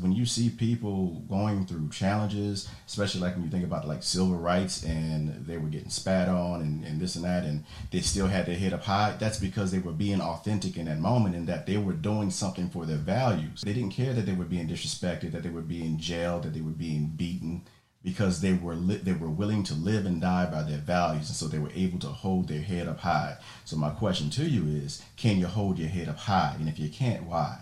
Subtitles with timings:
[0.00, 4.34] When you see people going through challenges, especially like when you think about like civil
[4.36, 8.26] rights and they were getting spat on and, and this and that, and they still
[8.26, 11.46] had their head up high, that's because they were being authentic in that moment and
[11.46, 13.62] that they were doing something for their values.
[13.62, 16.60] They didn't care that they were being disrespected, that they were being jailed, that they
[16.60, 17.62] were being beaten
[18.02, 21.36] because they were li- they were willing to live and die by their values and
[21.36, 23.36] so they were able to hold their head up high.
[23.64, 26.56] So my question to you is can you hold your head up high?
[26.58, 27.58] And if you can't why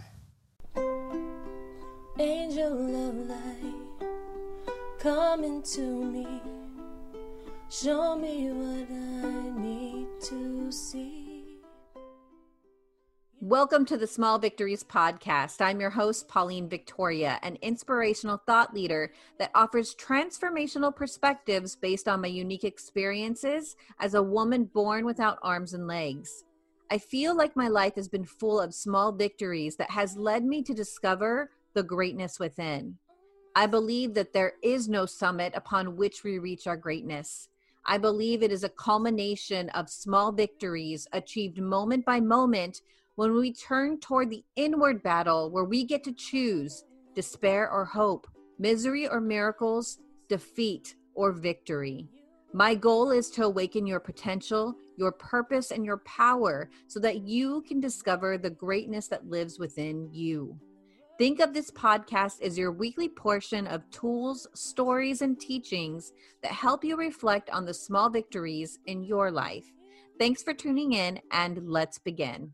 [2.20, 4.08] angel of light
[4.98, 6.26] coming to me
[7.70, 11.24] show me what i need to see
[13.40, 15.60] Welcome to the Small Victories Podcast.
[15.60, 22.20] I'm your host, Pauline Victoria, an inspirational thought leader that offers transformational perspectives based on
[22.20, 26.42] my unique experiences as a woman born without arms and legs.
[26.90, 30.62] I feel like my life has been full of small victories that has led me
[30.64, 32.96] to discover the greatness within.
[33.54, 37.48] I believe that there is no summit upon which we reach our greatness.
[37.86, 42.82] I believe it is a culmination of small victories achieved moment by moment
[43.14, 46.82] when we turn toward the inward battle where we get to choose
[47.14, 48.26] despair or hope,
[48.58, 52.08] misery or miracles, defeat or victory.
[52.52, 57.62] My goal is to awaken your potential, your purpose, and your power so that you
[57.68, 60.58] can discover the greatness that lives within you.
[61.18, 66.84] Think of this podcast as your weekly portion of tools, stories, and teachings that help
[66.84, 69.66] you reflect on the small victories in your life.
[70.18, 72.52] Thanks for tuning in, and let's begin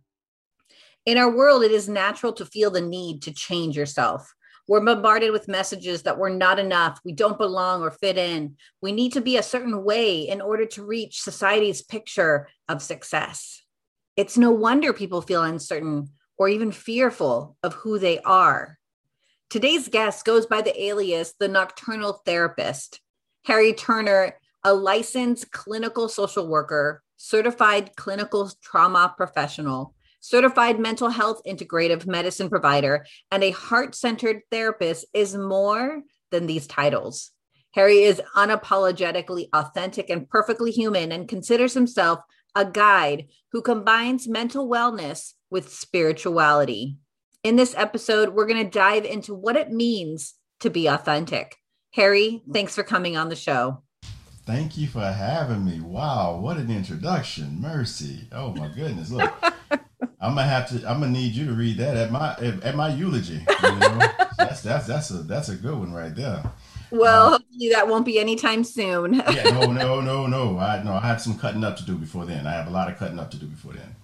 [1.06, 4.34] in our world, it is natural to feel the need to change yourself.
[4.66, 8.56] We're bombarded with messages that we're not enough, we don't belong or fit in.
[8.80, 13.62] We need to be a certain way in order to reach society's picture of success.
[14.16, 18.78] It's no wonder people feel uncertain or even fearful of who they are.
[19.50, 23.00] Today's guest goes by the alias the nocturnal therapist.
[23.44, 32.06] Harry Turner, a licensed clinical social worker, certified clinical trauma professional, certified mental health integrative
[32.06, 37.30] medicine provider, and a heart centered therapist is more than these titles.
[37.74, 42.20] Harry is unapologetically authentic and perfectly human and considers himself
[42.54, 46.98] a guide who combines mental wellness with spirituality.
[47.44, 51.54] In this episode, we're going to dive into what it means to be authentic.
[51.92, 53.84] Harry, thanks for coming on the show.
[54.46, 55.80] Thank you for having me.
[55.80, 57.60] Wow, what an introduction.
[57.60, 58.26] Mercy.
[58.32, 59.12] Oh my goodness.
[59.12, 59.32] Look,
[59.70, 60.90] I'm gonna have to.
[60.90, 63.46] I'm gonna need you to read that at my at, my eulogy.
[63.62, 63.98] You know?
[64.38, 66.42] that's that's that's a that's a good one right there.
[66.90, 69.14] Well, uh, hopefully that won't be anytime soon.
[69.14, 70.58] yeah, no, no, no, no.
[70.58, 72.46] I no, I have some cutting up to do before then.
[72.46, 73.96] I have a lot of cutting up to do before then.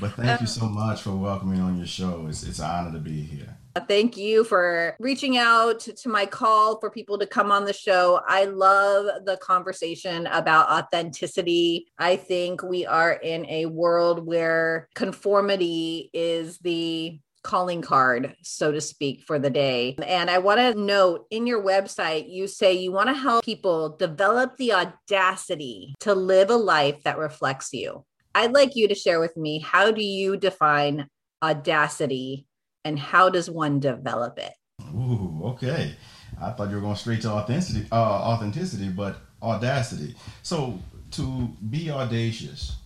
[0.00, 2.26] But thank you um, so much for welcoming on your show.
[2.28, 3.56] It's it's an honor to be here.
[3.76, 7.72] Uh, thank you for reaching out to my call for people to come on the
[7.72, 8.20] show.
[8.26, 11.86] I love the conversation about authenticity.
[11.98, 18.80] I think we are in a world where conformity is the calling card, so to
[18.80, 19.96] speak, for the day.
[20.04, 23.96] And I want to note in your website, you say you want to help people
[23.96, 28.04] develop the audacity to live a life that reflects you.
[28.34, 31.08] I'd like you to share with me how do you define
[31.42, 32.46] audacity
[32.84, 34.52] and how does one develop it?
[34.94, 35.94] Ooh, okay.
[36.40, 40.16] I thought you were going straight to authenticity, uh, authenticity, but audacity.
[40.42, 40.80] So
[41.12, 42.76] to be audacious,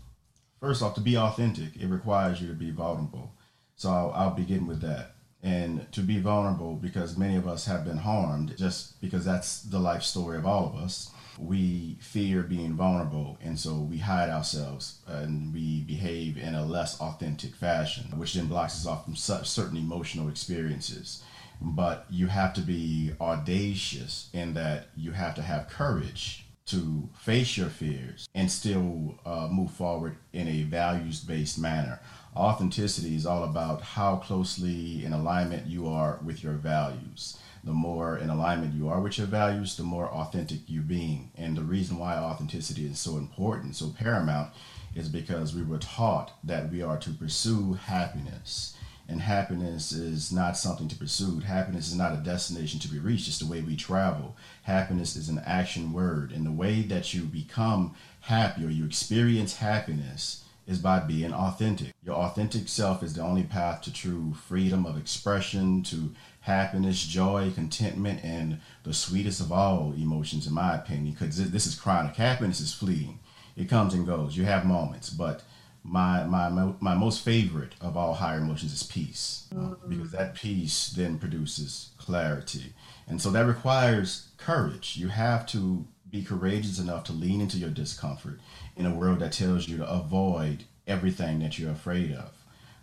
[0.60, 3.32] first off, to be authentic, it requires you to be vulnerable.
[3.76, 5.15] So I'll, I'll begin with that.
[5.42, 9.78] And to be vulnerable, because many of us have been harmed, just because that's the
[9.78, 11.10] life story of all of us
[11.41, 17.00] we fear being vulnerable and so we hide ourselves and we behave in a less
[17.00, 21.22] authentic fashion which then blocks us off from such certain emotional experiences
[21.60, 27.56] but you have to be audacious in that you have to have courage to face
[27.56, 31.98] your fears and still uh, move forward in a values based manner.
[32.38, 38.16] Authenticity is all about how closely in alignment you are with your values the more
[38.16, 41.30] in alignment you are with your values, the more authentic you're being.
[41.36, 44.53] And the reason why authenticity is so important, so paramount,
[44.95, 48.74] is because we were taught that we are to pursue happiness.
[49.07, 51.41] And happiness is not something to pursue.
[51.41, 53.28] Happiness is not a destination to be reached.
[53.28, 54.36] It's the way we travel.
[54.62, 56.30] Happiness is an action word.
[56.30, 61.94] And the way that you become happy or you experience happiness is by being authentic.
[62.04, 67.50] Your authentic self is the only path to true freedom of expression, to happiness, joy,
[67.54, 72.15] contentment, and the sweetest of all emotions, in my opinion, because this is chronic.
[72.15, 73.18] Happiness is fleeting,
[73.56, 74.36] it comes and goes.
[74.36, 75.42] You have moments, but
[75.82, 76.48] my my
[76.80, 79.88] my most favorite of all higher emotions is peace mm-hmm.
[79.88, 82.74] because that peace then produces clarity
[83.06, 87.71] and so that requires courage you have to be courageous enough to lean into your
[87.71, 88.41] discomfort
[88.77, 92.33] in a world that tells you to avoid everything that you're afraid of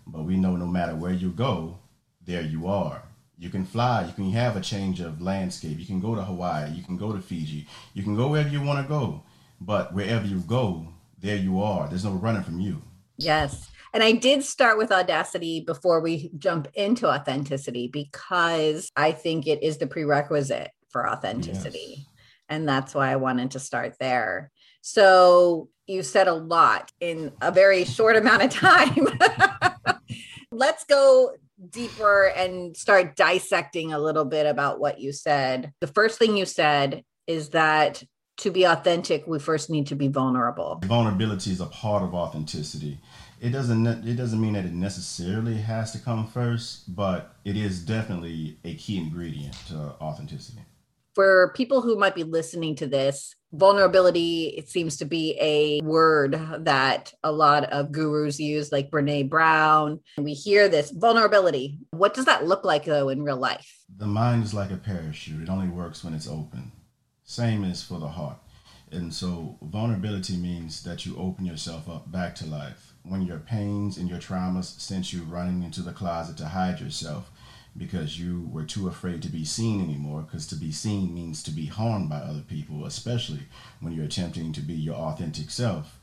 [0.05, 1.79] but we know no matter where you go
[2.23, 3.03] there you are
[3.37, 6.71] you can fly you can have a change of landscape you can go to hawaii
[6.71, 9.23] you can go to fiji you can go wherever you want to go
[9.59, 10.87] but wherever you go
[11.19, 12.81] there you are there's no running from you
[13.17, 13.69] Yes.
[13.93, 19.63] And I did start with audacity before we jump into authenticity because I think it
[19.63, 21.95] is the prerequisite for authenticity.
[21.97, 22.07] Yes.
[22.49, 24.51] And that's why I wanted to start there.
[24.81, 29.07] So you said a lot in a very short amount of time.
[30.51, 31.31] Let's go
[31.69, 35.71] deeper and start dissecting a little bit about what you said.
[35.81, 38.03] The first thing you said is that
[38.37, 40.81] to be authentic, we first need to be vulnerable.
[40.85, 42.99] Vulnerability is a part of authenticity.
[43.41, 47.81] It doesn't it doesn't mean that it necessarily has to come first, but it is
[47.81, 50.61] definitely a key ingredient to authenticity.
[51.15, 56.37] For people who might be listening to this, vulnerability it seems to be a word
[56.65, 60.01] that a lot of gurus use like Brené Brown.
[60.17, 61.79] We hear this vulnerability.
[61.91, 63.79] What does that look like though in real life?
[63.95, 65.41] The mind is like a parachute.
[65.41, 66.73] It only works when it's open.
[67.23, 68.37] Same is for the heart.
[68.91, 72.93] And so vulnerability means that you open yourself up back to life.
[73.03, 77.31] When your pains and your traumas sent you running into the closet to hide yourself
[77.77, 81.51] because you were too afraid to be seen anymore, because to be seen means to
[81.51, 83.41] be harmed by other people, especially
[83.81, 85.99] when you're attempting to be your authentic self.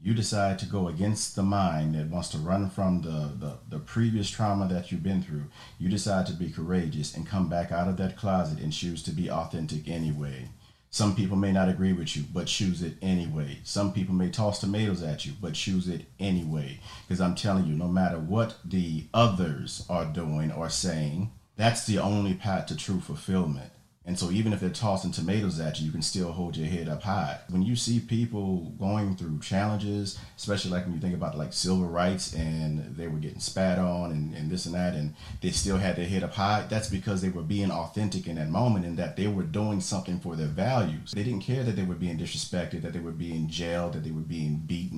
[0.00, 3.78] You decide to go against the mind that wants to run from the, the, the
[3.78, 5.44] previous trauma that you've been through.
[5.78, 9.10] You decide to be courageous and come back out of that closet and choose to
[9.10, 10.50] be authentic anyway.
[10.90, 13.58] Some people may not agree with you, but choose it anyway.
[13.64, 16.80] Some people may toss tomatoes at you, but choose it anyway.
[17.06, 21.98] Because I'm telling you, no matter what the others are doing or saying, that's the
[21.98, 23.70] only path to true fulfillment.
[24.06, 26.88] And so even if they're tossing tomatoes at you, you can still hold your head
[26.88, 27.40] up high.
[27.48, 31.86] When you see people going through challenges, especially like when you think about like civil
[31.86, 35.76] rights and they were getting spat on and, and this and that, and they still
[35.76, 38.96] had their head up high, that's because they were being authentic in that moment and
[38.96, 41.10] that they were doing something for their values.
[41.12, 44.12] They didn't care that they were being disrespected, that they were being jailed, that they
[44.12, 44.95] were being beaten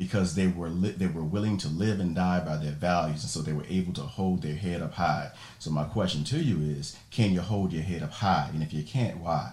[0.00, 3.30] because they were li- they were willing to live and die by their values and
[3.30, 5.30] so they were able to hold their head up high.
[5.58, 8.48] So my question to you is can you hold your head up high?
[8.54, 9.52] And if you can't why?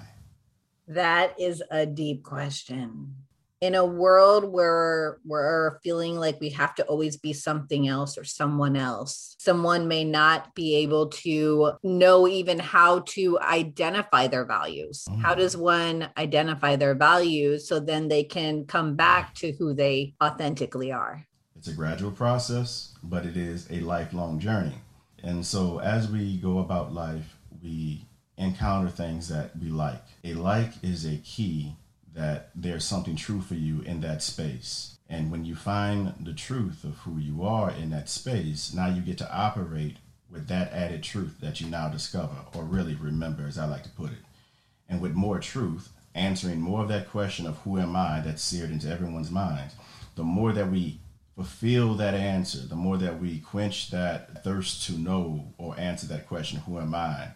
[0.87, 3.15] That is a deep question
[3.61, 8.23] in a world where we're feeling like we have to always be something else or
[8.23, 15.05] someone else, someone may not be able to know even how to identify their values.
[15.09, 15.21] Mm.
[15.21, 20.13] How does one identify their values so then they can come back to who they
[20.23, 21.25] authentically are?
[21.55, 24.75] It's a gradual process, but it is a lifelong journey.
[25.23, 28.05] And so as we go about life, we
[28.37, 30.03] encounter things that we like.
[30.23, 31.75] A like is a key
[32.17, 34.97] that there's something true for you in that space.
[35.07, 39.01] And when you find the truth of who you are in that space, now you
[39.01, 39.97] get to operate
[40.29, 43.89] with that added truth that you now discover, or really remember, as I like to
[43.89, 44.17] put it.
[44.89, 48.71] And with more truth, answering more of that question of who am I that's seared
[48.71, 49.71] into everyone's mind,
[50.15, 50.99] the more that we
[51.35, 56.27] fulfill that answer, the more that we quench that thirst to know or answer that
[56.27, 57.29] question, who am I?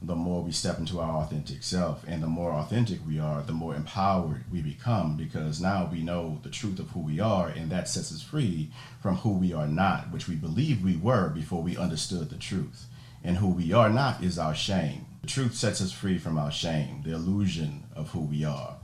[0.00, 2.04] The more we step into our authentic self.
[2.06, 6.38] And the more authentic we are, the more empowered we become because now we know
[6.42, 8.70] the truth of who we are, and that sets us free
[9.02, 12.86] from who we are not, which we believe we were before we understood the truth.
[13.24, 15.06] And who we are not is our shame.
[15.22, 18.76] The truth sets us free from our shame, the illusion of who we are,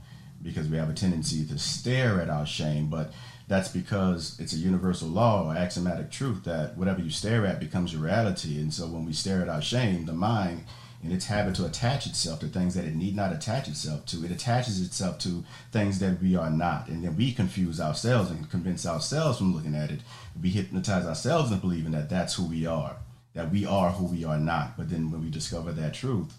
[0.43, 3.13] because we have a tendency to stare at our shame, but
[3.47, 7.93] that's because it's a universal law or axiomatic truth that whatever you stare at becomes
[7.93, 8.59] your reality.
[8.59, 10.65] And so when we stare at our shame, the mind
[11.03, 14.25] in its habit to attach itself to things that it need not attach itself to.
[14.25, 16.87] It attaches itself to things that we are not.
[16.87, 20.01] And then we confuse ourselves and convince ourselves from looking at it.
[20.41, 22.97] We hypnotize ourselves into believing that that's who we are,
[23.33, 24.77] that we are who we are not.
[24.77, 26.33] But then when we discover that truth,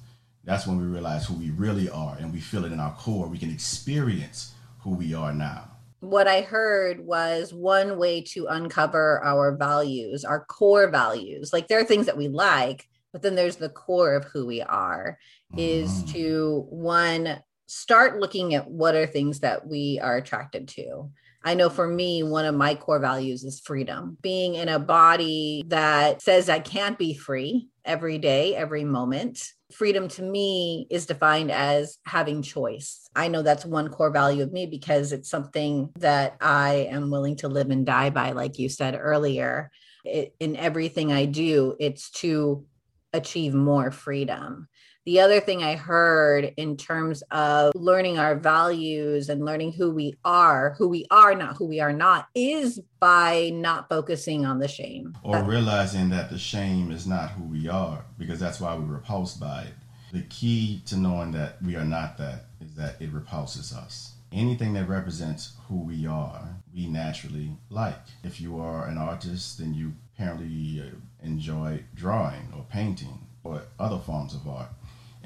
[0.44, 3.26] that's when we realize who we really are and we feel it in our core.
[3.26, 5.70] We can experience who we are now
[6.00, 11.52] what I heard was one way to uncover our values, our core values.
[11.52, 14.60] Like there are things that we like, but then there's the core of who we
[14.60, 15.18] are
[15.56, 16.12] is mm.
[16.12, 21.10] to one start looking at what are things that we are attracted to
[21.46, 24.18] I know for me, one of my core values is freedom.
[24.20, 30.08] Being in a body that says I can't be free every day, every moment, freedom
[30.08, 33.08] to me is defined as having choice.
[33.14, 37.36] I know that's one core value of me because it's something that I am willing
[37.36, 39.70] to live and die by, like you said earlier.
[40.04, 42.64] It, in everything I do, it's to
[43.12, 44.68] achieve more freedom.
[45.06, 50.16] The other thing I heard in terms of learning our values and learning who we
[50.24, 54.66] are, who we are, not who we are not, is by not focusing on the
[54.66, 55.16] shame.
[55.22, 59.38] Or realizing that the shame is not who we are, because that's why we're repulsed
[59.38, 59.74] by it.
[60.12, 64.14] The key to knowing that we are not that is that it repulses us.
[64.32, 67.94] Anything that represents who we are, we naturally like.
[68.24, 73.98] If you are an artist, then you apparently uh, enjoy drawing or painting or other
[73.98, 74.68] forms of art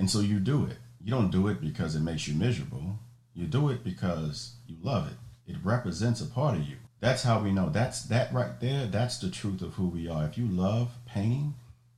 [0.01, 0.79] and so you do it.
[1.05, 2.99] You don't do it because it makes you miserable.
[3.35, 5.53] You do it because you love it.
[5.53, 6.77] It represents a part of you.
[7.01, 7.69] That's how we know.
[7.69, 8.87] That's that right there.
[8.87, 10.25] That's the truth of who we are.
[10.25, 11.55] If you love painting,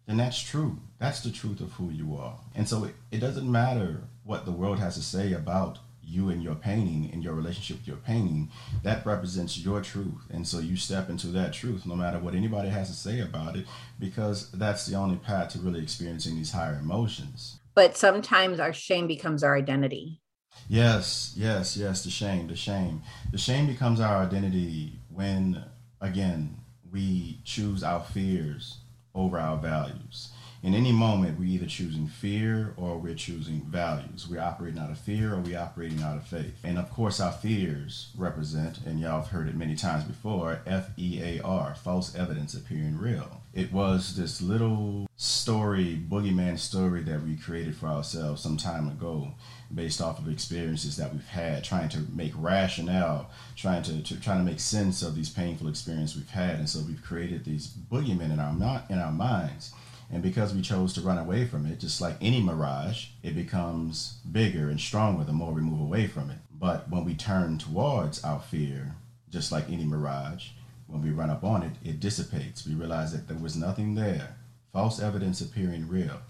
[0.06, 0.78] then that's true.
[0.98, 2.40] That's the truth of who you are.
[2.56, 6.42] And so it, it doesn't matter what the world has to say about you and
[6.42, 8.50] your painting and your relationship with your painting.
[8.82, 10.26] That represents your truth.
[10.30, 13.56] And so you step into that truth no matter what anybody has to say about
[13.56, 13.66] it,
[13.98, 19.06] because that's the only path to really experiencing these higher emotions but sometimes our shame
[19.06, 20.20] becomes our identity.
[20.68, 23.02] Yes, yes, yes, the shame, the shame.
[23.30, 25.64] The shame becomes our identity when,
[26.00, 26.58] again,
[26.90, 28.78] we choose our fears
[29.14, 30.31] over our values.
[30.62, 34.28] In any moment, we're either choosing fear or we're choosing values.
[34.30, 36.54] We're operating out of fear or we're operating out of faith.
[36.62, 40.90] And of course, our fears represent, and y'all have heard it many times before, F
[40.96, 43.42] E A R, false evidence appearing real.
[43.52, 49.32] It was this little story, boogeyman story that we created for ourselves some time ago
[49.74, 54.38] based off of experiences that we've had, trying to make rationale, trying to, to trying
[54.38, 56.60] to make sense of these painful experiences we've had.
[56.60, 59.72] And so we've created these boogeymen in our not in our minds
[60.12, 64.18] and because we chose to run away from it, just like any mirage, it becomes
[64.30, 66.36] bigger and stronger the more we move away from it.
[66.52, 68.94] But when we turn towards our fear,
[69.30, 70.48] just like any mirage,
[70.86, 72.66] when we run up on it, it dissipates.
[72.66, 74.36] We realize that there was nothing there.
[74.70, 76.20] False evidence appearing real.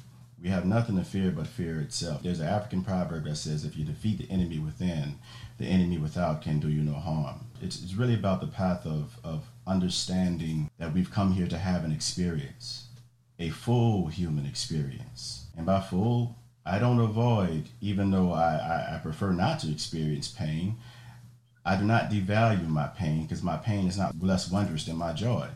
[0.40, 2.22] We have nothing to fear but fear itself.
[2.22, 5.18] There's an African proverb that says, if you defeat the enemy within,
[5.58, 7.46] the enemy without can do you no harm.
[7.60, 11.84] It's, it's really about the path of, of understanding that we've come here to have
[11.84, 12.86] an experience
[13.42, 15.46] a full human experience.
[15.56, 20.28] And by full, I don't avoid, even though I, I, I prefer not to experience
[20.28, 20.76] pain,
[21.64, 25.12] I do not devalue my pain because my pain is not less wondrous than my
[25.12, 25.48] joy.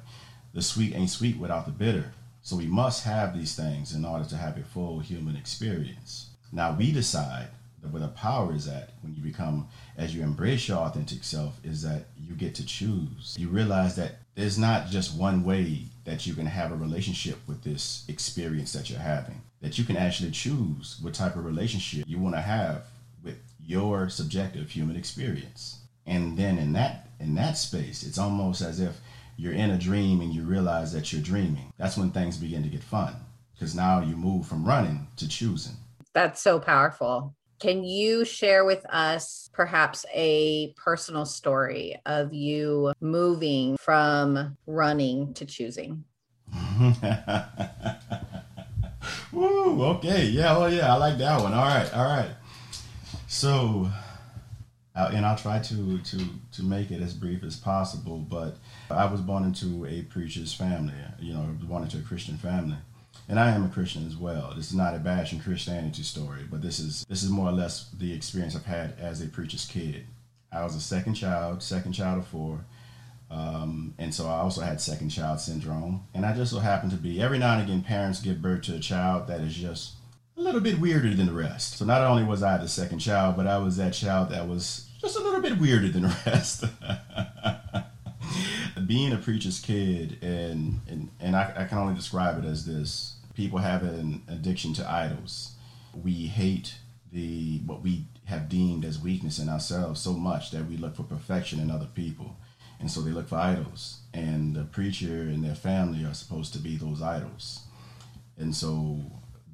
[0.52, 2.12] The sweet ain't sweet without the bitter.
[2.42, 6.30] So we must have these things in order to have a full human experience.
[6.52, 7.48] Now we decide
[7.92, 11.82] where the power is at when you become, as you embrace your authentic self, is
[11.82, 13.36] that you get to choose.
[13.38, 17.62] You realize that there's not just one way that you can have a relationship with
[17.62, 19.42] this experience that you're having.
[19.60, 22.84] That you can actually choose what type of relationship you want to have
[23.24, 25.80] with your subjective human experience.
[26.06, 29.00] And then in that in that space, it's almost as if
[29.36, 31.72] you're in a dream and you realize that you're dreaming.
[31.78, 33.14] That's when things begin to get fun
[33.54, 35.76] because now you move from running to choosing.
[36.12, 37.34] That's so powerful.
[37.58, 45.46] Can you share with us perhaps a personal story of you moving from running to
[45.46, 46.04] choosing?
[49.32, 50.26] Woo, okay.
[50.26, 51.54] Yeah, oh yeah, I like that one.
[51.54, 52.30] All right, all right.
[53.26, 53.90] So,
[54.94, 58.18] uh, and I'll try to to to make it as brief as possible.
[58.18, 58.58] But
[58.90, 60.94] I was born into a preacher's family.
[61.18, 62.76] You know, born into a Christian family
[63.28, 64.52] and I am a Christian as well.
[64.54, 67.90] This is not a bashing Christianity story, but this is this is more or less
[67.98, 70.06] the experience I've had as a preacher's kid.
[70.52, 72.64] I was a second child, second child of four,
[73.30, 76.06] um, and so I also had second child syndrome.
[76.14, 78.76] And I just so happened to be every now and again parents give birth to
[78.76, 79.94] a child that is just
[80.36, 81.78] a little bit weirder than the rest.
[81.78, 84.88] So not only was I the second child, but I was that child that was
[85.00, 86.64] just a little bit weirder than the rest.
[88.86, 93.15] Being a preacher's kid, and and, and I, I can only describe it as this
[93.36, 95.52] people have an addiction to idols.
[95.94, 96.76] We hate
[97.12, 101.04] the what we have deemed as weakness in ourselves so much that we look for
[101.04, 102.36] perfection in other people.
[102.80, 104.00] And so they look for idols.
[104.12, 107.60] And the preacher and their family are supposed to be those idols.
[108.36, 109.00] And so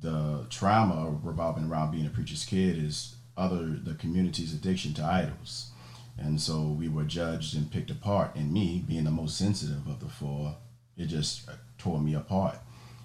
[0.00, 5.70] the trauma revolving around being a preacher's kid is other the community's addiction to idols.
[6.18, 8.34] And so we were judged and picked apart.
[8.36, 10.56] And me, being the most sensitive of the four,
[10.96, 11.48] it just
[11.78, 12.58] tore me apart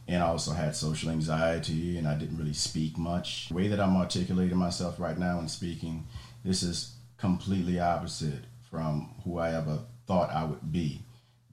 [0.08, 3.50] and I also had social anxiety and I didn't really speak much.
[3.50, 6.08] The way that I'm articulating myself right now and speaking,
[6.46, 11.02] this is completely opposite from who I ever thought I would be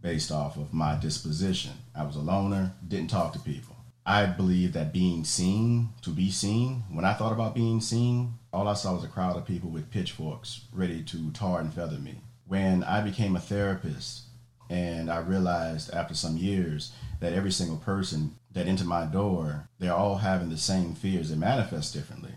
[0.01, 1.73] based off of my disposition.
[1.97, 3.75] I was a loner, didn't talk to people.
[4.07, 8.69] I believe that being seen, to be seen, when I thought about being seen, all
[8.69, 12.21] I saw was a crowd of people with pitchforks ready to tar and feather me.
[12.47, 14.24] When I became a therapist
[14.71, 19.93] and I realized after some years that every single person that entered my door, they're
[19.95, 21.31] all having the same fears.
[21.31, 22.33] They manifest differently,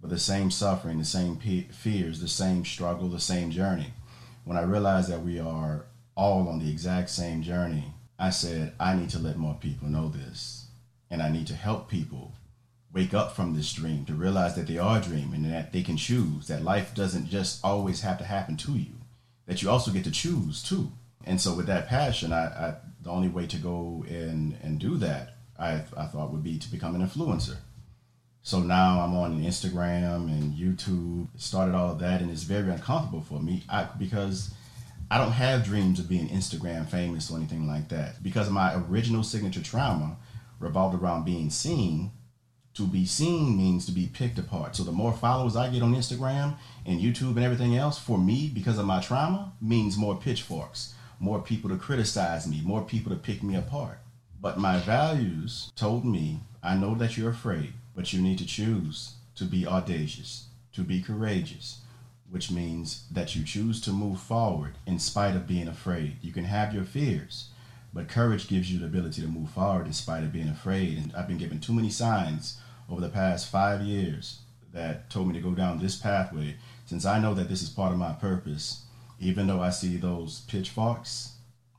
[0.00, 3.92] but the same suffering, the same pe- fears, the same struggle, the same journey.
[4.44, 5.84] When I realized that we are
[6.16, 10.08] all on the exact same journey, I said, I need to let more people know
[10.08, 10.66] this.
[11.10, 12.32] And I need to help people
[12.92, 15.96] wake up from this dream to realize that they are dreaming and that they can
[15.96, 18.92] choose, that life doesn't just always have to happen to you,
[19.46, 20.90] that you also get to choose too.
[21.24, 24.96] And so, with that passion, I, I the only way to go and, and do
[24.98, 27.56] that, I, I thought would be to become an influencer.
[28.42, 31.28] So now I'm on Instagram and YouTube.
[31.36, 34.52] Started all of that, and it's very uncomfortable for me I, because
[35.10, 38.22] I don't have dreams of being Instagram famous or anything like that.
[38.22, 40.16] Because my original signature trauma
[40.60, 42.12] revolved around being seen.
[42.74, 44.76] To be seen means to be picked apart.
[44.76, 46.56] So the more followers I get on Instagram
[46.86, 51.40] and YouTube and everything else, for me, because of my trauma, means more pitchforks, more
[51.40, 53.98] people to criticize me, more people to pick me apart.
[54.40, 59.14] But my values told me, I know that you're afraid, but you need to choose
[59.34, 61.80] to be audacious, to be courageous,
[62.30, 66.16] which means that you choose to move forward in spite of being afraid.
[66.22, 67.48] You can have your fears,
[67.92, 70.98] but courage gives you the ability to move forward in spite of being afraid.
[70.98, 74.40] And I've been given too many signs over the past five years
[74.72, 76.56] that told me to go down this pathway.
[76.86, 78.82] Since I know that this is part of my purpose,
[79.20, 81.32] even though I see those pitchforks,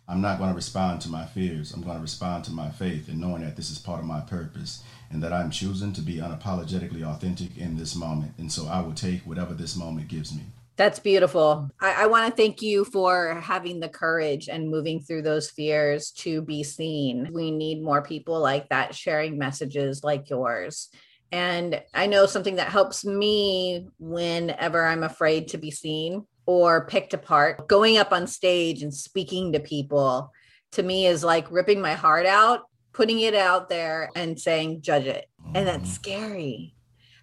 [0.08, 1.72] I'm not going to respond to my fears.
[1.72, 4.22] I'm going to respond to my faith and knowing that this is part of my
[4.22, 8.34] purpose and that I'm choosing to be unapologetically authentic in this moment.
[8.40, 10.42] And so I will take whatever this moment gives me.
[10.78, 11.70] That's beautiful.
[11.80, 16.12] I, I want to thank you for having the courage and moving through those fears
[16.12, 17.30] to be seen.
[17.32, 20.90] We need more people like that sharing messages like yours.
[21.32, 27.14] And I know something that helps me whenever I'm afraid to be seen or picked
[27.14, 30.32] apart, going up on stage and speaking to people
[30.72, 35.06] to me is like ripping my heart out, putting it out there and saying, judge
[35.06, 35.30] it.
[35.54, 35.94] And that's mm-hmm.
[35.94, 36.74] scary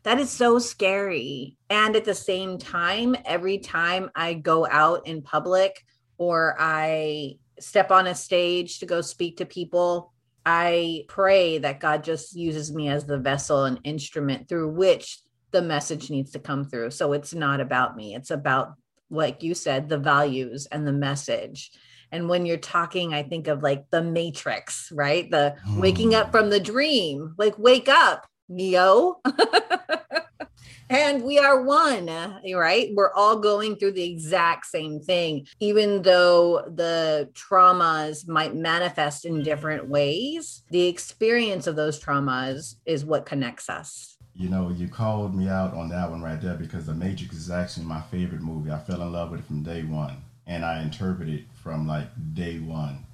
[0.06, 1.56] that is so scary.
[1.68, 5.84] And at the same time, every time I go out in public
[6.16, 10.12] or I step on a stage to go speak to people,
[10.44, 15.18] I pray that God just uses me as the vessel and instrument through which
[15.50, 16.92] the message needs to come through.
[16.92, 18.74] So it's not about me, it's about,
[19.10, 21.70] like you said, the values and the message.
[22.12, 25.30] And when you're talking, I think of like the matrix, right?
[25.30, 26.32] The waking up hmm.
[26.32, 29.20] from the dream, like wake up, Neo.
[30.90, 32.90] and we are one, right?
[32.94, 39.42] We're all going through the exact same thing, even though the traumas might manifest in
[39.42, 40.62] different ways.
[40.70, 44.15] The experience of those traumas is what connects us.
[44.36, 47.50] You know, you called me out on that one right there because The Matrix is
[47.50, 48.70] actually my favorite movie.
[48.70, 52.58] I fell in love with it from day one, and I interpreted from like day
[52.58, 53.04] one.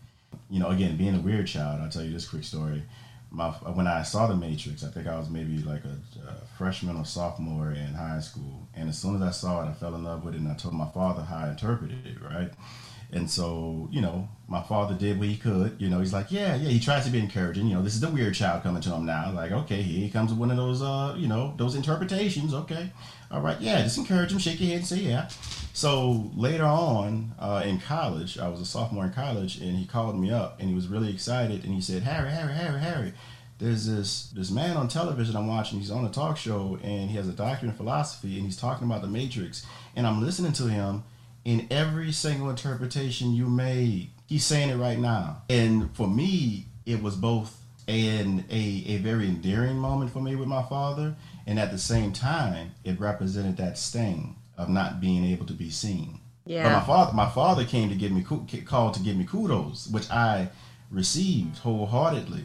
[0.50, 2.82] You know, again, being a weird child, I'll tell you this quick story
[3.32, 5.96] my when I saw The Matrix, I think I was maybe like a,
[6.28, 9.72] a, freshman or sophomore in high school, and as soon as I saw it, I
[9.72, 12.50] fell in love with it, and I told my father how I interpreted it, right?
[13.12, 15.76] And so, you know, my father did what he could.
[15.78, 16.70] You know, he's like, yeah, yeah.
[16.70, 17.66] He tries to be encouraging.
[17.66, 19.32] You know, this is the weird child coming to him now.
[19.32, 22.54] Like, okay, here he comes with one of those, uh, you know, those interpretations.
[22.54, 22.90] Okay,
[23.30, 23.82] all right, yeah.
[23.82, 25.28] Just encourage him, shake your head, and say yeah.
[25.74, 30.18] So later on uh, in college, I was a sophomore in college, and he called
[30.18, 33.12] me up, and he was really excited, and he said, Harry, Harry, Harry, Harry.
[33.58, 35.78] There's this this man on television I'm watching.
[35.78, 38.86] He's on a talk show, and he has a doctorate in philosophy, and he's talking
[38.86, 39.64] about the Matrix.
[39.94, 41.04] And I'm listening to him,
[41.44, 45.42] in every single interpretation you made, he's saying it right now.
[45.48, 50.48] And for me, it was both an a, a very endearing moment for me with
[50.48, 55.46] my father, and at the same time, it represented that sting of not being able
[55.46, 56.20] to be seen.
[56.44, 56.64] Yeah.
[56.64, 60.10] But my father, my father came to give me called to give me kudos, which
[60.10, 60.50] I
[60.90, 62.44] received wholeheartedly.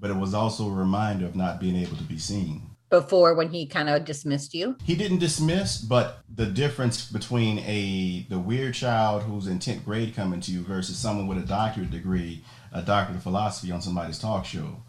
[0.00, 3.50] But it was also a reminder of not being able to be seen before when
[3.50, 4.76] he kind of dismissed you?
[4.84, 10.14] He didn't dismiss, but the difference between a the weird child who's in 10th grade
[10.14, 14.18] coming to you versus someone with a doctorate degree, a doctorate of philosophy on somebody's
[14.18, 14.82] talk show.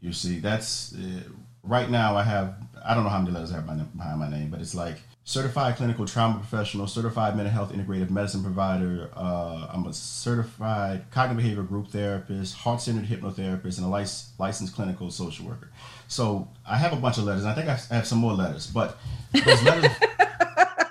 [0.00, 1.22] You see, that's uh,
[1.62, 4.50] right now I have I don't know how many letters I have behind my name,
[4.50, 4.96] but it's like
[5.30, 9.08] certified clinical trauma professional, certified mental health integrative medicine provider.
[9.14, 14.74] Uh, I'm a certified cognitive behavior group therapist, heart centered hypnotherapist, and a lic- licensed
[14.74, 15.70] clinical social worker.
[16.08, 17.44] So I have a bunch of letters.
[17.44, 18.98] I think I have some more letters, but
[19.32, 19.92] those letters.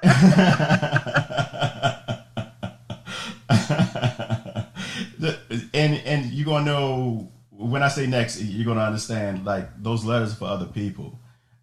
[5.73, 10.05] and and you're gonna know when I say next, you're going to understand like those
[10.05, 11.19] letters for other people.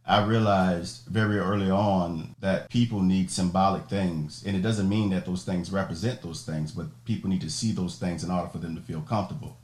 [0.06, 4.44] I realized very early on that people need symbolic things.
[4.46, 7.72] And it doesn't mean that those things represent those things, but people need to see
[7.72, 9.58] those things in order for them to feel comfortable.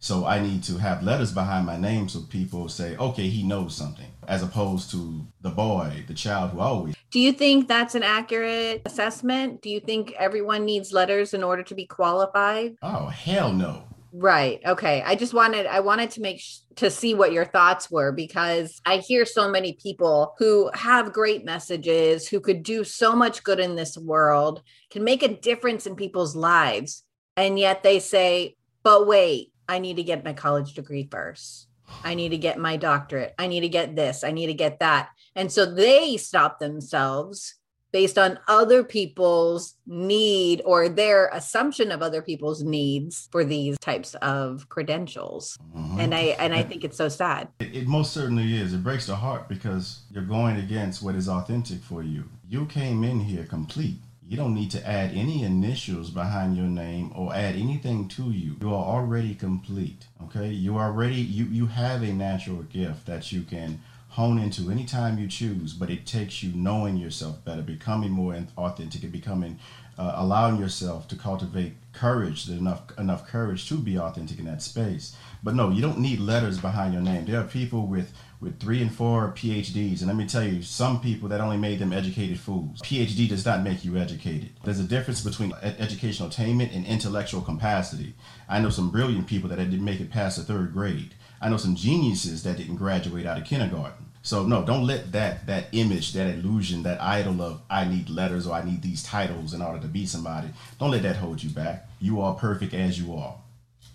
[0.00, 3.74] So I need to have letters behind my name so people say, okay, he knows
[3.74, 6.94] something, as opposed to the boy, the child who always.
[7.10, 9.60] Do you think that's an accurate assessment?
[9.60, 12.76] Do you think everyone needs letters in order to be qualified?
[12.80, 13.82] Oh, hell no.
[14.10, 14.60] Right.
[14.64, 15.02] Okay.
[15.04, 18.80] I just wanted I wanted to make sh- to see what your thoughts were because
[18.86, 23.60] I hear so many people who have great messages, who could do so much good
[23.60, 27.04] in this world, can make a difference in people's lives,
[27.36, 31.68] and yet they say, "But wait, I need to get my college degree first.
[32.02, 33.34] I need to get my doctorate.
[33.38, 34.24] I need to get this.
[34.24, 37.57] I need to get that." And so they stop themselves
[37.92, 44.14] based on other people's need or their assumption of other people's needs for these types
[44.16, 46.00] of credentials mm-hmm.
[46.00, 49.06] and i and i think it's so sad it, it, most certainly is it breaks
[49.06, 53.44] the heart because you're going against what is authentic for you you came in here
[53.44, 53.96] complete
[54.28, 58.56] you don't need to add any initials behind your name or add anything to you.
[58.60, 60.06] You are already complete.
[60.24, 60.48] Okay?
[60.48, 63.80] You already you you have a natural gift that you can
[64.18, 69.04] hone into anytime you choose, but it takes you knowing yourself better, becoming more authentic,
[69.04, 69.56] and becoming,
[69.96, 75.14] uh, allowing yourself to cultivate courage, enough enough courage to be authentic in that space.
[75.44, 77.26] But no, you don't need letters behind your name.
[77.26, 81.00] There are people with with three and four PhDs, and let me tell you, some
[81.00, 82.80] people that only made them educated fools.
[82.82, 84.50] PhD does not make you educated.
[84.64, 88.14] There's a difference between educational attainment and intellectual capacity.
[88.48, 91.14] I know some brilliant people that didn't make it past the third grade.
[91.40, 93.97] I know some geniuses that didn't graduate out of kindergarten.
[94.22, 98.46] So no, don't let that that image, that illusion, that idol of I need letters
[98.46, 100.48] or I need these titles in order to be somebody.
[100.78, 101.88] Don't let that hold you back.
[102.00, 103.36] You are perfect as you are.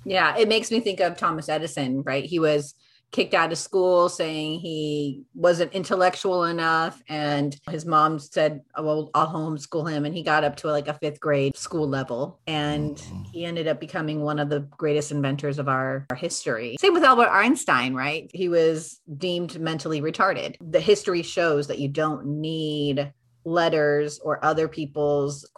[0.05, 2.25] Yeah, it makes me think of Thomas Edison, right?
[2.25, 2.75] He was
[3.13, 7.02] kicked out of school saying he wasn't intellectual enough.
[7.08, 10.04] And his mom said oh, well i'll homeschool him.
[10.04, 12.41] And he got up to like a fifth grade school level.
[12.47, 13.23] And mm-hmm.
[13.32, 16.76] he ended up becoming one of the greatest inventors of our, our history.
[16.82, 18.30] Same with albert einstein right?
[18.34, 20.56] He was deemed mentally retarded.
[20.60, 23.13] The history shows that you don't need
[23.45, 25.49] letters or other people's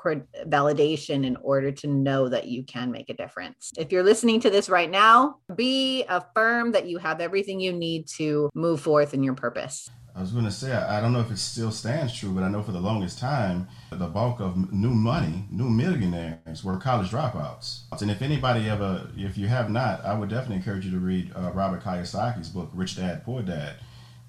[0.47, 3.71] validation in order to know that you can make a difference.
[3.77, 8.07] If you're listening to this right now, be affirm that you have everything you need
[8.17, 9.89] to move forth in your purpose.
[10.15, 12.47] I was going to say, I don't know if it still stands true, but I
[12.47, 17.81] know for the longest time, the bulk of new money, new millionaires were college dropouts.
[18.01, 21.33] And if anybody ever, if you have not, I would definitely encourage you to read
[21.35, 23.75] uh, Robert Kiyosaki's book, Rich Dad, Poor Dad,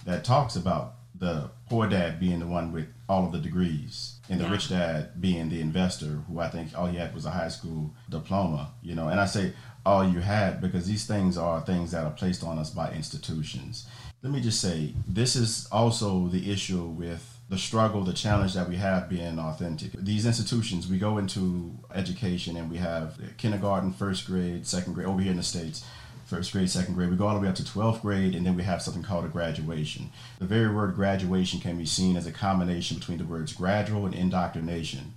[0.05, 4.41] that talks about the poor dad being the one with all of the degrees and
[4.41, 4.51] the yeah.
[4.51, 7.95] rich dad being the investor who I think all he had was a high school
[8.09, 9.09] diploma, you know.
[9.09, 9.53] And I say
[9.85, 13.87] all you had because these things are things that are placed on us by institutions.
[14.23, 18.69] Let me just say this is also the issue with the struggle, the challenge that
[18.69, 19.93] we have being authentic.
[19.93, 25.21] These institutions, we go into education and we have kindergarten, first grade, second grade over
[25.21, 25.85] here in the States
[26.27, 27.09] first grade, second grade.
[27.09, 29.25] We go all the way up to 12th grade, and then we have something called
[29.25, 30.11] a graduation.
[30.39, 34.15] The very word graduation can be seen as a combination between the words gradual and
[34.15, 35.15] indoctrination.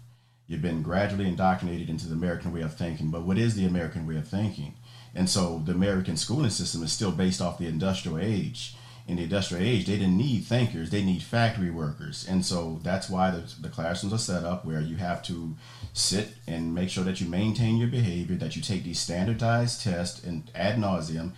[0.48, 4.08] You've been gradually indoctrinated into the American way of thinking, but what is the American
[4.08, 4.76] way of thinking?
[5.14, 8.76] And so the American schooling system is still based off the industrial age
[9.10, 12.28] in the industrial age, they didn't need thinkers, they need factory workers.
[12.30, 15.56] And so that's why the, the, classrooms are set up where you have to
[15.94, 20.24] sit and make sure that you maintain your behavior, that you take these standardized tests
[20.24, 21.32] and ad nauseum,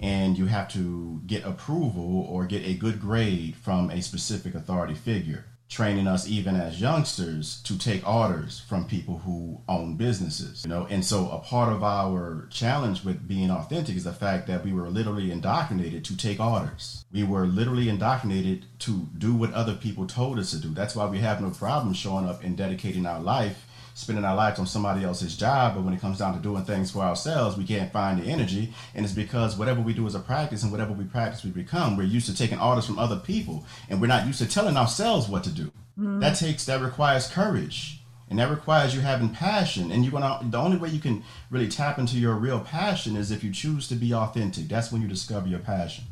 [0.00, 4.94] and you have to get approval or get a good grade from a specific authority
[4.94, 10.70] figure training us even as youngsters to take orders from people who own businesses you
[10.70, 10.86] know?
[10.90, 14.72] And so a part of our challenge with being authentic is the fact that we
[14.72, 17.04] were literally indoctrinated to take orders.
[17.12, 20.74] We were literally indoctrinated to do what other people told us to do.
[20.74, 23.66] That's why we have no problem showing up and dedicating our life
[23.98, 26.88] spending our lives on somebody else's job, but when it comes down to doing things
[26.88, 28.72] for ourselves, we can't find the energy.
[28.94, 31.96] And it's because whatever we do as a practice and whatever we practice, we become.
[31.96, 35.28] We're used to taking orders from other people, and we're not used to telling ourselves
[35.28, 35.72] what to do.
[35.98, 36.20] Mm-hmm.
[36.20, 39.90] That takes that requires courage, and that requires you having passion.
[39.90, 43.32] And you're gonna the only way you can really tap into your real passion is
[43.32, 44.68] if you choose to be authentic.
[44.68, 46.04] That's when you discover your passion.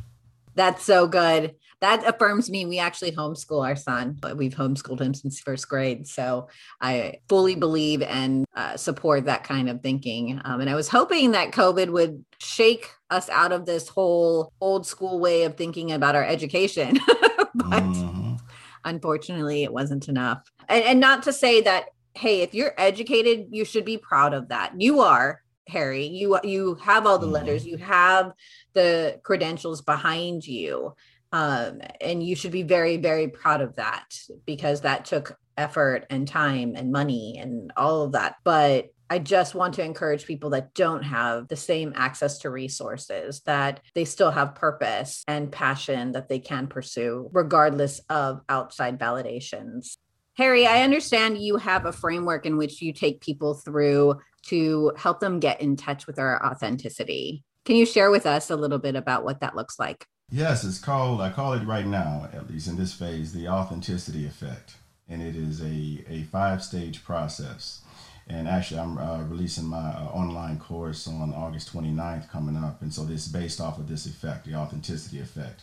[0.57, 1.55] That's so good.
[1.81, 2.64] That affirms me.
[2.64, 4.16] We actually homeschool our son.
[4.19, 6.07] But we've homeschooled him since first grade.
[6.09, 6.49] So
[6.81, 10.40] I fully believe and uh, support that kind of thinking.
[10.45, 14.87] Um, and I was hoping that COVID would shake us out of this whole old
[14.87, 16.99] school way of thinking about our education.
[17.55, 18.37] but mm-hmm.
[18.85, 20.51] unfortunately, it wasn't enough.
[20.69, 24.49] And, and not to say that, hey, if you're educated, you should be proud of
[24.49, 24.73] that.
[24.81, 26.07] You are Harry.
[26.07, 28.33] You you have all the letters, you have
[28.74, 30.94] the credentials behind you.
[31.33, 34.14] Um, and you should be very, very proud of that
[34.46, 38.37] because that took effort and time and money and all of that.
[38.44, 43.40] But I just want to encourage people that don't have the same access to resources,
[43.42, 49.98] that they still have purpose and passion that they can pursue, regardless of outside validations.
[50.37, 54.16] Harry, I understand you have a framework in which you take people through
[54.48, 57.44] to help them get in touch with their authenticity.
[57.64, 60.06] Can you share with us a little bit about what that looks like?
[60.30, 64.26] Yes, it's called, I call it right now, at least in this phase, the authenticity
[64.26, 64.76] effect.
[65.09, 67.82] And it is a, a five stage process.
[68.28, 72.82] And actually, I'm uh, releasing my uh, online course on August 29th coming up.
[72.82, 75.62] And so this is based off of this effect, the authenticity effect.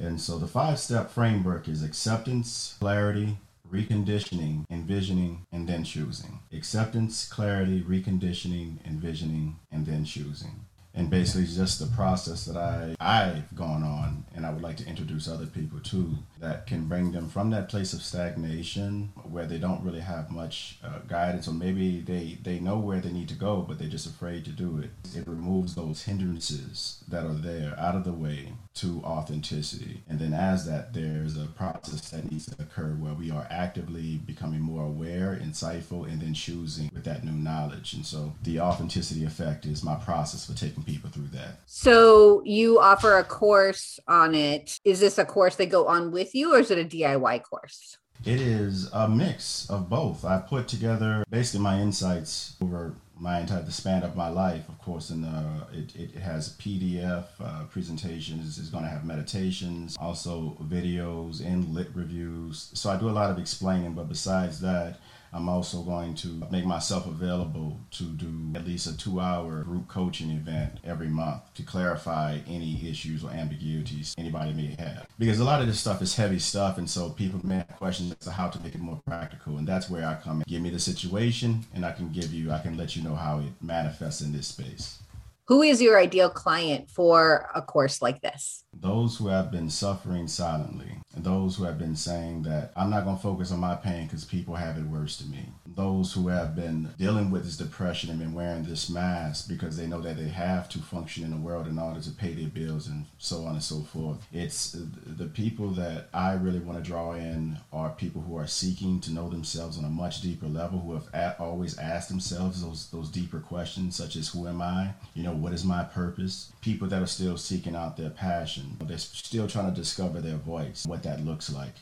[0.00, 3.38] And so the five step framework is acceptance, clarity,
[3.72, 6.40] reconditioning, envisioning, and then choosing.
[6.52, 10.66] Acceptance, clarity, reconditioning, envisioning, and then choosing.
[10.94, 14.86] And basically, just the process that I, I've gone on, and I would like to
[14.86, 19.56] introduce other people too that can bring them from that place of stagnation where they
[19.56, 23.34] don't really have much uh, guidance, or maybe they, they know where they need to
[23.34, 24.90] go, but they're just afraid to do it.
[25.16, 30.02] It removes those hindrances that are there out of the way to authenticity.
[30.08, 34.16] And then, as that, there's a process that needs to occur where we are actively
[34.16, 37.92] becoming more aware, insightful, and then choosing with that new knowledge.
[37.92, 41.60] And so, the authenticity effect is my process for taking people through that.
[41.66, 44.78] So you offer a course on it.
[44.84, 47.98] Is this a course they go on with you or is it a DIY course?
[48.24, 50.24] It is a mix of both.
[50.24, 54.68] I put together basically my insights over my entire the span of my life.
[54.68, 58.58] Of course, and uh, it, it has PDF uh, presentations.
[58.58, 62.70] It's going to have meditations, also videos and lit reviews.
[62.74, 63.92] So I do a lot of explaining.
[63.92, 64.98] But besides that,
[65.34, 69.88] I'm also going to make myself available to do at least a two hour group
[69.88, 75.06] coaching event every month to clarify any issues or ambiguities anybody may have.
[75.18, 78.12] Because a lot of this stuff is heavy stuff, and so people may have questions
[78.12, 79.56] as to how to make it more practical.
[79.56, 80.44] And that's where I come in.
[80.46, 83.38] Give me the situation, and I can give you, I can let you know how
[83.38, 84.98] it manifests in this space.
[85.46, 88.64] Who is your ideal client for a course like this?
[88.74, 93.16] Those who have been suffering silently, those who have been saying that I'm not going
[93.16, 95.46] to focus on my pain because people have it worse than me.
[95.66, 99.86] Those who have been dealing with this depression and been wearing this mask because they
[99.86, 102.88] know that they have to function in the world in order to pay their bills
[102.88, 104.26] and so on and so forth.
[104.32, 108.46] It's uh, the people that I really want to draw in are people who are
[108.46, 112.90] seeking to know themselves on a much deeper level, who have always asked themselves those
[112.90, 114.94] those deeper questions, such as who am I?
[115.14, 116.52] You know, what is my purpose?
[116.60, 120.84] People that are still seeking out their passion, they're still trying to discover their voice,
[120.86, 121.74] what that looks like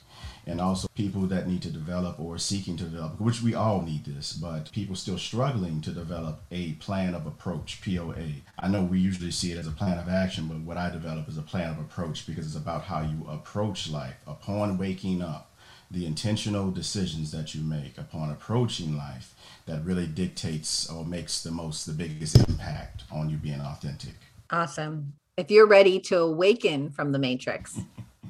[0.47, 4.05] and also people that need to develop or seeking to develop, which we all need
[4.05, 8.43] this, but people still struggling to develop a plan of approach, POA.
[8.59, 11.29] I know we usually see it as a plan of action, but what I develop
[11.29, 15.53] is a plan of approach because it's about how you approach life upon waking up,
[15.91, 19.35] the intentional decisions that you make upon approaching life
[19.67, 24.15] that really dictates or makes the most, the biggest impact on you being authentic.
[24.51, 25.13] Awesome.
[25.41, 27.81] If you're ready to awaken from the matrix,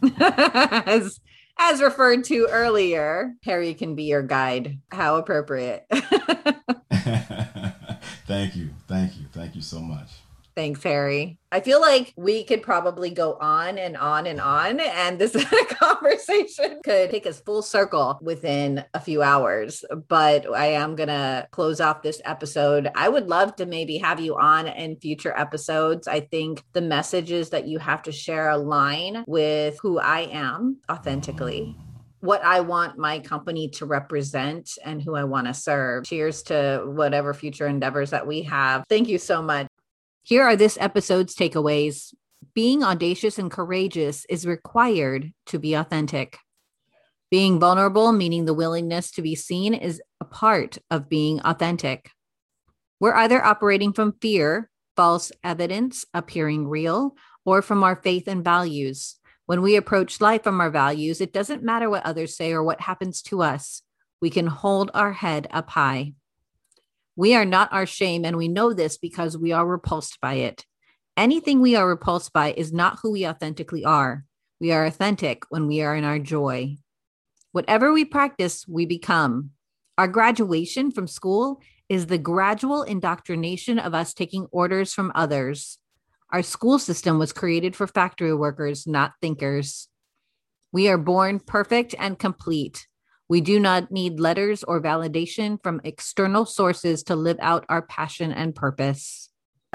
[0.21, 1.19] as
[1.59, 4.79] as referred to earlier, Harry can be your guide.
[4.93, 5.87] How appropriate.
[8.29, 8.71] thank you.
[8.87, 9.25] Thank you.
[9.33, 10.09] Thank you so much.
[10.61, 11.39] Thanks, Harry.
[11.51, 15.35] I feel like we could probably go on and on and on, and this
[15.71, 19.83] conversation could take us full circle within a few hours.
[20.09, 22.91] But I am going to close off this episode.
[22.95, 26.07] I would love to maybe have you on in future episodes.
[26.07, 31.75] I think the messages that you have to share align with who I am authentically
[32.23, 36.05] what I want my company to represent and who I want to serve.
[36.05, 38.85] Cheers to whatever future endeavors that we have.
[38.91, 39.67] Thank you so much.
[40.31, 42.15] Here are this episode's takeaways.
[42.55, 46.39] Being audacious and courageous is required to be authentic.
[47.33, 52.13] Being vulnerable, meaning the willingness to be seen, is a part of being authentic.
[53.01, 59.17] We're either operating from fear, false evidence appearing real, or from our faith and values.
[59.47, 62.83] When we approach life from our values, it doesn't matter what others say or what
[62.83, 63.83] happens to us.
[64.23, 66.13] We can hold our head up high.
[67.21, 70.65] We are not our shame, and we know this because we are repulsed by it.
[71.19, 74.25] Anything we are repulsed by is not who we authentically are.
[74.59, 76.79] We are authentic when we are in our joy.
[77.53, 79.51] Whatever we practice, we become.
[79.99, 85.77] Our graduation from school is the gradual indoctrination of us taking orders from others.
[86.33, 89.89] Our school system was created for factory workers, not thinkers.
[90.73, 92.87] We are born perfect and complete.
[93.31, 98.33] We do not need letters or validation from external sources to live out our passion
[98.33, 99.29] and purpose.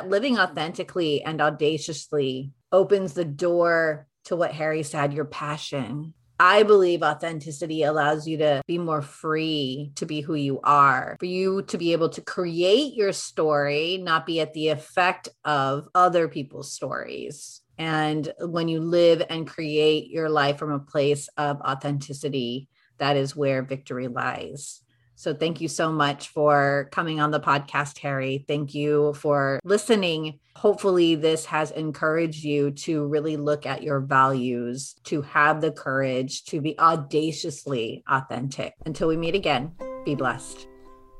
[0.06, 6.14] Living authentically and audaciously opens the door to what Harry said your passion.
[6.38, 11.26] I believe authenticity allows you to be more free to be who you are, for
[11.26, 16.28] you to be able to create your story, not be at the effect of other
[16.28, 17.62] people's stories.
[17.78, 23.36] And when you live and create your life from a place of authenticity, that is
[23.36, 24.82] where victory lies.
[25.18, 28.44] So thank you so much for coming on the podcast, Harry.
[28.48, 30.40] Thank you for listening.
[30.58, 36.44] Hopefully, this has encouraged you to really look at your values, to have the courage
[36.46, 38.74] to be audaciously authentic.
[38.86, 39.72] Until we meet again,
[40.04, 40.68] be blessed.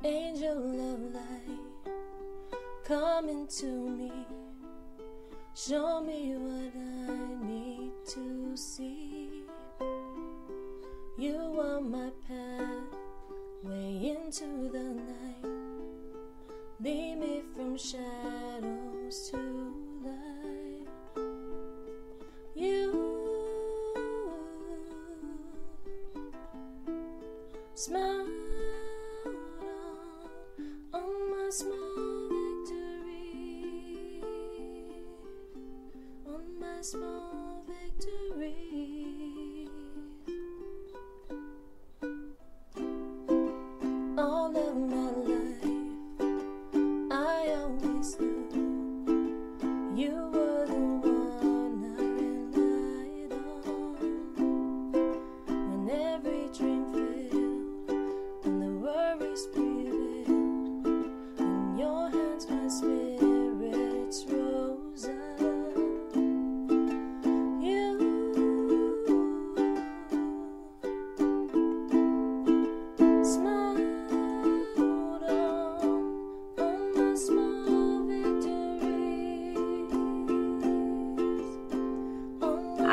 [0.04, 1.92] Angel of light,
[2.84, 4.12] come into me.
[5.54, 9.15] Show me what I need to see.
[11.18, 12.92] You are my path,
[13.62, 15.46] way into the night.
[16.78, 19.38] Lead me from shadows to
[20.04, 20.86] light.
[22.54, 22.92] You
[27.74, 28.26] smile
[30.92, 34.20] on my small victory,
[36.26, 37.15] on my small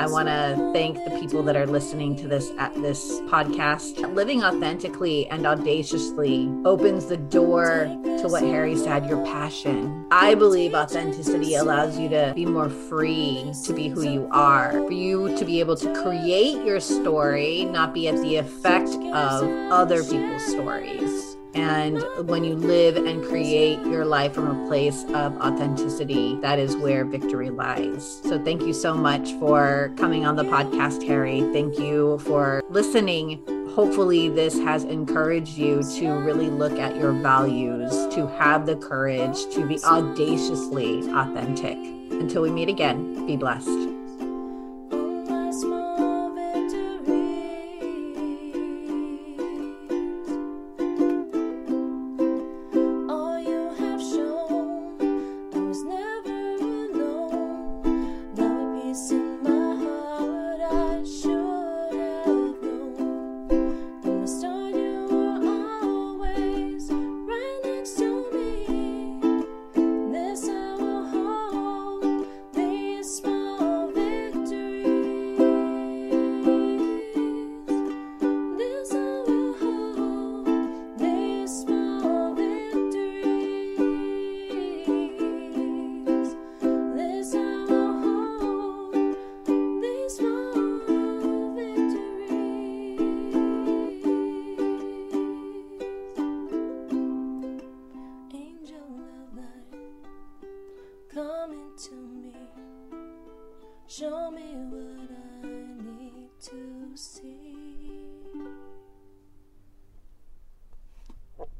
[0.04, 4.14] I want to thank the people that are listening to this at this podcast.
[4.14, 10.06] Living authentically and audaciously opens the door to what Harry said, your passion.
[10.12, 14.92] I believe authenticity allows you to be more free to be who you are, for
[14.92, 20.04] you to be able to create your story, not be at the effect of other
[20.04, 21.33] people's stories.
[21.54, 26.76] And when you live and create your life from a place of authenticity, that is
[26.76, 28.22] where victory lies.
[28.24, 31.42] So thank you so much for coming on the podcast, Harry.
[31.54, 33.44] Thank you for listening.
[33.76, 39.46] Hopefully, this has encouraged you to really look at your values, to have the courage
[39.54, 41.78] to be audaciously authentic.
[42.12, 43.93] Until we meet again, be blessed.